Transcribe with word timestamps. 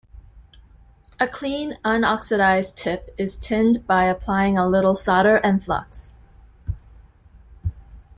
A 1.19 1.27
clean 1.27 1.77
unoxidised 1.85 2.75
tip 2.75 3.13
is 3.19 3.37
tinned 3.37 3.85
by 3.85 4.05
applying 4.05 4.57
a 4.57 4.65
little 4.67 4.95
solder 4.95 5.35
and 5.35 5.63
flux. 5.63 6.15